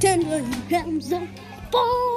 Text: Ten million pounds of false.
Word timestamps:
Ten 0.00 0.20
million 0.28 0.62
pounds 0.68 1.12
of 1.12 1.28
false. 1.70 2.13